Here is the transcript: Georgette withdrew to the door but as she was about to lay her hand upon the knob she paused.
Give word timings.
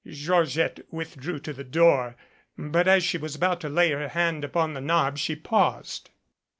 Georgette 0.07 0.79
withdrew 0.89 1.37
to 1.37 1.53
the 1.53 1.63
door 1.63 2.15
but 2.57 2.87
as 2.87 3.03
she 3.03 3.19
was 3.19 3.35
about 3.35 3.61
to 3.61 3.69
lay 3.69 3.91
her 3.91 4.07
hand 4.07 4.43
upon 4.43 4.73
the 4.73 4.81
knob 4.81 5.15
she 5.19 5.35
paused. 5.35 6.09